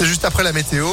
C'est 0.00 0.06
juste 0.06 0.24
après 0.24 0.42
la 0.44 0.52
météo. 0.54 0.88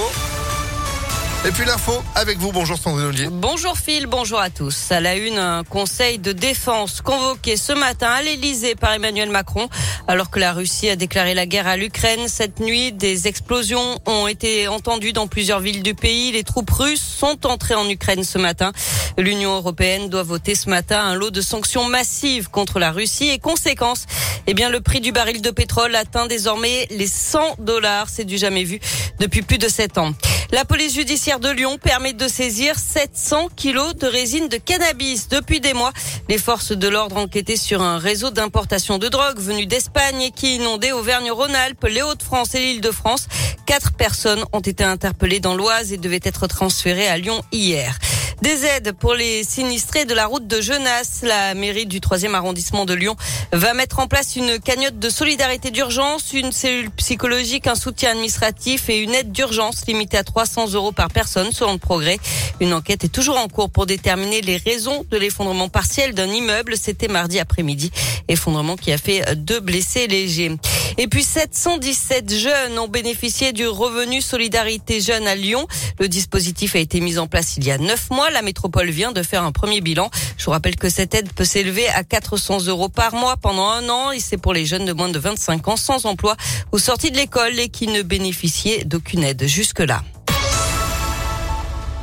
Et 1.46 1.52
puis 1.52 1.64
l'info 1.66 1.94
avec 2.16 2.40
vous. 2.40 2.52
Bonjour 2.52 2.78
Sandrine 2.78 3.06
Ollier. 3.06 3.28
Bonjour 3.32 3.78
Phil, 3.78 4.06
bonjour 4.06 4.38
à 4.38 4.50
tous. 4.50 4.92
À 4.92 5.00
la 5.00 5.16
une, 5.16 5.38
un 5.38 5.64
conseil 5.64 6.20
de 6.20 6.34
défense 6.34 7.00
convoqué 7.00 7.56
ce 7.56 7.72
matin 7.72 8.10
à 8.10 8.22
l'Elysée 8.22 8.76
par 8.76 8.92
Emmanuel 8.92 9.30
Macron. 9.30 9.70
Alors 10.10 10.30
que 10.30 10.40
la 10.40 10.52
Russie 10.52 10.90
a 10.90 10.98
déclaré 10.98 11.36
la 11.36 11.46
guerre 11.46 11.68
à 11.68 11.78
l'Ukraine 11.78 12.28
cette 12.28 12.60
nuit, 12.60 12.92
des 12.92 13.30
explosions 13.30 13.98
ont 14.08 14.28
été 14.28 14.68
entendues 14.68 15.14
dans 15.14 15.28
plusieurs 15.28 15.62
villes 15.62 15.84
du 15.84 15.96
pays. 15.96 16.34
Les 16.34 16.44
troupes 16.44 16.72
russes 16.72 17.00
sont 17.00 17.46
entrées 17.46 17.76
en 17.76 17.88
Ukraine 17.90 18.26
ce 18.26 18.38
matin. 18.38 18.74
L'Union 19.18 19.56
européenne 19.56 20.10
doit 20.10 20.24
voter 20.24 20.54
ce 20.54 20.70
matin 20.70 21.00
un 21.00 21.16
lot 21.16 21.32
de 21.32 21.42
sanctions 21.42 21.86
massives 21.86 22.50
contre 22.50 22.78
la 22.78 22.92
Russie 22.92 23.30
et 23.30 23.40
conséquence, 23.40 24.06
eh 24.48 24.54
bien 24.54 24.70
le 24.70 24.80
prix 24.80 25.02
du 25.02 25.12
baril 25.12 25.42
de 25.42 25.52
pétrole 25.52 25.94
atteint 25.96 26.26
désormais 26.26 26.88
les 26.90 27.08
100 27.08 27.58
dollars. 27.60 28.08
C'est 28.10 28.24
du 28.24 28.38
jamais 28.38 28.64
vu 28.64 28.80
depuis 29.20 29.42
plus 29.42 29.58
de 29.58 29.68
sept 29.68 29.98
ans. 29.98 30.14
La 30.52 30.64
police 30.64 30.94
judiciaire 30.96 31.42
de 31.42 31.50
Lyon 31.50 31.78
permet 31.78 32.14
de 32.14 32.26
saisir 32.30 32.80
700 32.80 33.50
kilos 33.58 33.94
de 33.96 34.08
résine 34.08 34.48
de 34.48 34.56
cannabis. 34.56 35.28
Depuis 35.28 35.60
des 35.60 35.74
mois, 35.74 35.92
les 36.30 36.38
forces 36.38 36.72
de 36.72 36.88
l'ordre 36.88 37.18
enquêtaient 37.18 37.58
sur 37.58 37.82
un 37.82 37.98
réseau 37.98 38.30
d'importation 38.30 38.98
de 38.98 39.10
drogue 39.10 39.40
venu 39.40 39.66
d'Espagne 39.66 40.22
et 40.22 40.32
qui 40.32 40.56
inondait 40.56 40.94
Auvergne-Rhône-Alpes, 40.94 41.86
les 41.90 42.02
Hauts-de-France 42.02 42.56
et 42.56 42.60
l'Île-de-France. 42.60 43.28
Quatre 43.66 43.92
personnes 43.92 44.46
ont 44.54 44.62
été 44.62 44.86
interpellées 44.86 45.42
dans 45.42 45.56
l'Oise 45.56 45.92
et 45.92 45.98
devaient 45.98 46.22
être 46.24 46.48
transférées 46.48 47.10
à 47.10 47.18
Lyon 47.18 47.42
hier. 47.52 48.00
Des 48.42 48.66
aides 48.66 48.92
pour 48.92 49.16
les 49.16 49.44
sinistrés 49.44 50.06
de 50.06 50.14
la 50.14 50.28
route 50.28 50.46
de 50.46 50.62
Genasse. 50.62 51.22
La 51.24 51.56
mairie 51.56 51.88
du 51.88 52.00
3e 52.00 52.36
arrondissement 52.36 52.86
de 52.86 52.94
Lyon 52.94 53.16
va 53.52 53.74
mettre 53.74 54.00
en 54.00 54.08
place 54.08 54.36
une 54.36 54.60
cagnotte 54.60 55.00
de 55.00 55.10
solidarité 55.10 55.72
d'urgence, 55.72 56.34
une 56.34 56.52
cellule 56.52 56.92
psychologique, 56.92 57.66
un 57.66 57.74
soutien 57.74 58.12
administratif 58.12 58.90
et 58.90 59.02
une 59.02 59.16
aide 59.16 59.32
d'urgence 59.32 59.88
limitée 59.88 60.18
à 60.18 60.24
300 60.24 60.74
euros 60.74 60.92
par 60.92 61.08
personne 61.08 61.52
selon 61.52 61.74
le 61.74 61.80
progrès. 61.80 62.20
Une 62.60 62.74
enquête 62.74 63.04
est 63.04 63.10
toujours 63.10 63.38
en 63.38 63.48
cours 63.48 63.72
pour 63.72 63.88
déterminer 63.88 64.42
les 64.42 64.58
raisons 64.58 65.04
de 65.10 65.18
l'effondrement 65.18 65.68
partiel 65.68 66.14
d'un 66.14 66.28
immeuble. 66.28 66.78
C'était 66.78 67.08
mardi 67.08 67.40
après-midi. 67.40 67.92
Effondrement 68.28 68.76
qui 68.76 68.92
a 68.92 69.00
fait 69.00 69.36
deux 69.36 69.60
blessés 69.60 70.06
légers. 70.08 70.52
Et 70.98 71.08
puis 71.08 71.24
717 71.24 72.34
jeunes 72.34 72.80
ont 72.80 72.88
bénéficié 72.88 73.54
du 73.54 73.68
revenu 73.68 74.22
solidarité 74.22 75.02
jeune 75.02 75.28
à 75.28 75.36
Lyon. 75.36 75.68
Le 76.00 76.08
dispositif 76.08 76.76
a 76.76 76.80
été 76.80 77.00
mis 77.00 77.18
en 77.18 77.28
place 77.28 77.58
il 77.58 77.66
y 77.66 77.72
a 77.72 77.78
neuf 77.78 78.10
mois. 78.10 78.30
La 78.30 78.42
métropole 78.42 78.90
vient 78.90 79.12
de 79.12 79.24
faire 79.24 79.44
un 79.44 79.52
premier 79.52 79.82
bilan. 79.82 80.10
Je 80.38 80.46
vous 80.46 80.52
rappelle 80.52 80.76
que 80.76 80.90
cette 80.90 81.14
aide 81.16 81.32
peut 81.34 81.46
s'élever 81.46 81.88
à 81.90 82.04
400 82.04 82.66
euros 82.68 82.90
par 82.90 83.14
mois 83.16 83.38
pendant 83.38 83.70
un 83.70 83.88
an 83.90 84.12
et 84.12 84.20
c'est 84.20 84.38
pour 84.38 84.54
les 84.54 84.66
jeunes 84.66 84.86
de 84.86 84.94
moins 84.94 85.10
de 85.10 85.20
25 85.20 85.68
ans 85.68 85.78
sans 85.78 86.06
emploi 86.06 86.36
ou 86.72 86.80
sortis 86.80 87.12
de 87.12 87.18
l'école 87.18 87.60
et 87.60 87.70
qui 87.70 87.88
ne 87.88 88.02
bénéficiaient 88.02 88.84
d'aucune 88.86 89.24
aide 89.24 89.46
jusque-là. 89.46 90.04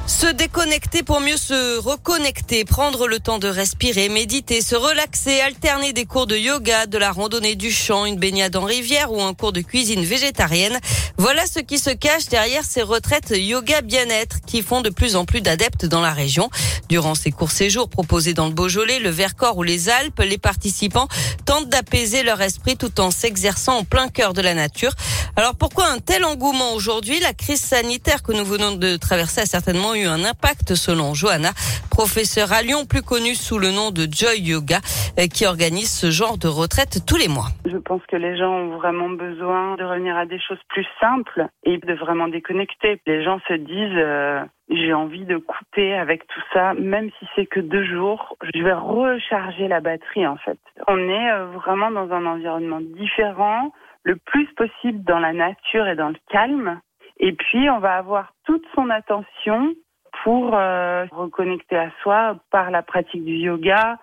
Se 0.07 0.27
déconnecter 0.27 1.03
pour 1.03 1.21
mieux 1.21 1.39
se 1.39 1.79
reconnecter, 1.79 2.67
prendre 2.67 3.09
le 3.09 3.21
temps 3.21 3.39
de 3.39 3.49
respirer, 3.49 4.11
méditer, 4.11 4.61
se 4.61 4.77
relaxer, 4.77 5.41
alterner 5.41 5.95
des 5.95 6.05
cours 6.05 6.27
de 6.27 6.37
yoga, 6.37 6.85
de 6.85 6.99
la 6.99 7.11
randonnée 7.11 7.57
du 7.57 7.71
champ, 7.73 8.05
une 8.05 8.19
baignade 8.19 8.55
en 8.55 8.65
rivière 8.65 9.13
ou 9.13 9.23
un 9.23 9.33
cours 9.33 9.53
de 9.53 9.63
cuisine 9.63 10.05
végétarienne. 10.05 10.79
Voilà 11.17 11.47
ce 11.47 11.59
qui 11.59 11.79
se 11.79 11.89
cache 11.89 12.27
derrière 12.27 12.65
ces 12.65 12.83
retraites 12.83 13.31
yoga 13.31 13.81
bien-être 13.81 14.43
qui 14.47 14.61
font 14.61 14.83
de 14.83 14.91
plus 14.91 15.17
en 15.17 15.25
plus 15.25 15.41
d'adeptes 15.41 15.87
dans 15.87 16.03
la 16.03 16.13
région. 16.13 16.51
Durant 16.91 17.15
ces 17.15 17.31
courts 17.31 17.51
séjours 17.51 17.89
proposés 17.89 18.35
dans 18.35 18.47
le 18.47 18.53
Beaujolais, 18.53 18.99
le 18.99 19.11
Vercors 19.11 19.57
ou 19.57 19.63
les 19.63 19.89
Alpes, 19.89 20.21
les 20.21 20.39
participants 20.39 21.09
tentent 21.47 21.71
d'apaiser 21.71 22.23
leur 22.23 22.43
esprit 22.43 22.77
tout 22.77 23.01
en 23.01 23.11
s'exerçant 23.11 23.79
en 23.79 23.85
plein 23.85 24.09
cœur 24.09 24.35
de 24.35 24.43
la 24.43 24.53
nature. 24.53 24.93
Alors 25.37 25.55
pourquoi 25.55 25.89
un 25.89 25.99
tel 25.99 26.25
engouement 26.25 26.75
aujourd'hui? 26.75 27.21
La 27.21 27.33
crise 27.33 27.61
sanitaire 27.61 28.23
que 28.23 28.33
nous 28.33 28.45
venons 28.45 28.77
de 28.77 28.97
traverser 28.97 29.41
a 29.41 29.47
certainement 29.47 29.94
eu 29.95 30.07
un 30.07 30.25
impact 30.25 30.75
selon 30.75 31.15
Johanna, 31.15 31.51
professeure 31.91 32.53
à 32.53 32.63
Lyon, 32.63 32.87
plus 32.89 33.03
connue 33.03 33.35
sous 33.35 33.59
le 33.59 33.71
nom 33.71 33.91
de 33.91 34.03
Joy 34.11 34.41
Yoga, 34.41 34.79
euh, 35.19 35.27
qui 35.27 35.47
organise 35.47 35.91
ce 35.91 36.11
genre 36.11 36.39
de 36.39 36.49
retraite 36.49 37.07
tous 37.07 37.17
les 37.17 37.29
mois. 37.29 37.49
Je 37.65 37.77
pense 37.77 38.03
que 38.07 38.17
les 38.17 38.37
gens 38.37 38.53
ont 38.53 38.77
vraiment 38.77 39.11
besoin 39.11 39.77
de 39.77 39.85
revenir 39.85 40.17
à 40.17 40.27
des 40.27 40.41
choses 40.41 40.63
plus 40.69 40.87
simples 41.01 41.47
et 41.65 41.79
de 41.79 41.95
vraiment 41.95 42.29
déconnecter. 42.29 43.01
Les 43.07 43.23
gens 43.23 43.41
se 43.49 43.55
disent 43.55 43.99
euh, 43.99 44.45
j'ai 44.71 44.93
envie 44.93 45.25
de 45.25 45.37
couper 45.37 45.95
avec 45.95 46.27
tout 46.27 46.43
ça, 46.53 46.75
même 46.75 47.11
si 47.19 47.27
c'est 47.37 47.47
que 47.47 47.61
deux 47.61 47.85
jours, 47.85 48.37
je 48.43 48.63
vais 48.63 48.73
recharger 48.73 49.69
la 49.69 49.81
batterie 49.81 50.27
en 50.27 50.37
fait. 50.37 50.59
On 50.89 50.99
est 50.99 51.31
euh, 51.31 51.47
vraiment 51.55 51.91
dans 51.91 52.11
un 52.13 52.27
environnement 52.27 52.81
différent 52.81 53.73
le 54.05 54.17
plus 54.17 54.47
possible 54.55 55.03
dans 55.05 55.19
la 55.19 55.33
nature 55.33 55.87
et 55.87 55.97
dans 55.97 56.11
le 56.11 56.19
calme. 56.31 56.81
Et 57.19 57.33
puis, 57.33 57.71
on 57.71 57.79
va 57.79 57.97
avoir 57.97 58.33
toute 58.45 58.65
son 58.75 58.91
attention 58.91 59.75
pour 60.23 60.55
euh, 60.55 61.07
reconnecter 61.13 61.77
à 61.77 61.91
soi 62.03 62.37
par 62.51 62.71
la 62.71 62.83
pratique 62.83 63.25
du 63.25 63.37
yoga, 63.37 63.99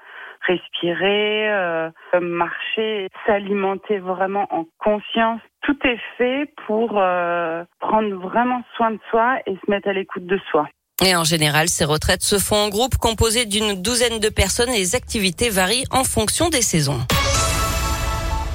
respirer, 0.48 1.50
euh, 1.50 1.90
marcher, 2.20 3.08
s'alimenter 3.26 4.00
vraiment 4.00 4.48
en 4.52 4.66
conscience. 4.80 5.42
Tout 5.62 5.78
est 5.84 6.00
fait 6.18 6.52
pour 6.68 6.98
euh, 6.98 7.64
prendre 7.80 8.16
vraiment 8.16 8.62
soin 8.76 8.92
de 8.92 9.00
soi 9.10 9.38
et 9.46 9.54
se 9.54 9.70
mettre 9.70 9.88
à 9.88 9.94
l'écoute 9.94 10.26
de 10.26 10.40
soi. 10.50 10.68
Et 11.04 11.16
en 11.16 11.24
général, 11.24 11.68
ces 11.68 11.86
retraites 11.86 12.22
se 12.22 12.38
font 12.38 12.58
en 12.58 12.70
groupe 12.70 12.96
composé 12.98 13.46
d'une 13.46 13.82
douzaine 13.82 14.20
de 14.20 14.30
personnes 14.30 14.70
et 14.70 14.78
les 14.78 14.96
activités 14.96 15.50
varient 15.50 15.86
en 15.92 16.04
fonction 16.04 16.50
des 16.50 16.62
saisons. 16.62 17.00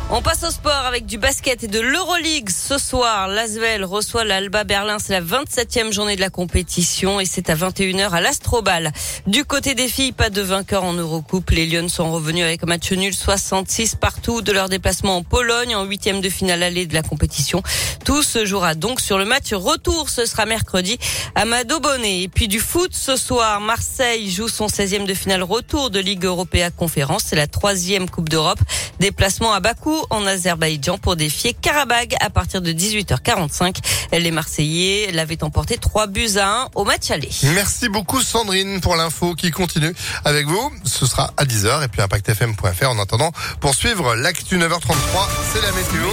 On 0.08 0.22
passe 0.22 0.44
au 0.44 0.50
sport 0.52 0.86
avec 0.86 1.04
du 1.04 1.18
basket 1.18 1.64
et 1.64 1.66
de 1.68 1.80
l'Euroleague. 1.80 2.48
Ce 2.48 2.78
soir, 2.78 3.26
l'Asvel 3.26 3.84
reçoit 3.84 4.22
l'Alba 4.22 4.62
Berlin. 4.62 4.98
C'est 5.00 5.12
la 5.12 5.20
27e 5.20 5.90
journée 5.92 6.14
de 6.14 6.20
la 6.20 6.30
compétition 6.30 7.18
et 7.18 7.24
c'est 7.24 7.50
à 7.50 7.56
21h 7.56 8.10
à 8.10 8.20
l'Astrobal. 8.20 8.92
Du 9.26 9.44
côté 9.44 9.74
des 9.74 9.88
filles, 9.88 10.12
pas 10.12 10.30
de 10.30 10.40
vainqueur 10.42 10.84
en 10.84 10.92
Eurocoupe. 10.92 11.50
Les 11.50 11.66
Lyonnes 11.66 11.88
sont 11.88 12.12
revenus 12.12 12.44
avec 12.44 12.62
un 12.62 12.66
match 12.66 12.92
nul 12.92 13.12
66 13.12 13.96
partout 13.96 14.42
de 14.42 14.52
leur 14.52 14.68
déplacement 14.68 15.16
en 15.16 15.22
Pologne 15.24 15.74
en 15.74 15.82
huitième 15.82 16.20
de 16.20 16.28
finale 16.28 16.62
allée 16.62 16.86
de 16.86 16.94
la 16.94 17.02
compétition. 17.02 17.64
Tout 18.04 18.22
se 18.22 18.44
jouera 18.44 18.76
donc 18.76 19.00
sur 19.00 19.18
le 19.18 19.24
match 19.24 19.52
retour. 19.54 20.08
Ce 20.08 20.24
sera 20.24 20.46
mercredi 20.46 20.98
à 21.34 21.44
Bonnet. 21.80 22.22
Et 22.22 22.28
puis 22.28 22.46
du 22.46 22.60
foot 22.60 22.92
ce 22.94 23.16
soir, 23.16 23.60
Marseille 23.60 24.30
joue 24.30 24.48
son 24.48 24.68
16e 24.68 25.04
de 25.04 25.14
finale 25.14 25.42
retour 25.42 25.90
de 25.90 25.98
Ligue 25.98 26.26
Européenne 26.26 26.70
Conférence. 26.76 27.24
C'est 27.26 27.36
la 27.36 27.48
troisième 27.48 28.08
Coupe 28.08 28.28
d'Europe. 28.28 28.60
Déplacement 29.00 29.52
à 29.52 29.58
Bakou 29.58 29.95
en 30.10 30.26
Azerbaïdjan 30.26 30.98
pour 30.98 31.16
défier 31.16 31.54
Karabag 31.54 32.14
à 32.20 32.30
partir 32.30 32.60
de 32.60 32.72
18h45. 32.72 33.76
Les 34.12 34.30
Marseillais 34.30 35.10
l'avaient 35.12 35.42
emporté 35.42 35.78
3 35.78 36.06
buts 36.06 36.36
à 36.36 36.62
1 36.62 36.68
au 36.74 36.84
match 36.84 37.10
aller. 37.10 37.30
Merci 37.54 37.88
beaucoup 37.88 38.20
Sandrine 38.20 38.80
pour 38.80 38.96
l'info 38.96 39.34
qui 39.34 39.50
continue 39.50 39.94
avec 40.24 40.46
vous. 40.46 40.72
Ce 40.84 41.06
sera 41.06 41.32
à 41.36 41.44
10h 41.44 41.84
et 41.84 41.88
puis 41.88 42.02
impactfm.fr 42.02 42.88
en 42.88 42.98
attendant 42.98 43.32
pour 43.60 43.74
suivre 43.74 44.14
l'actu 44.14 44.56
9h33. 44.58 45.28
C'est 45.52 45.62
la 45.62 45.72
météo. 45.72 46.06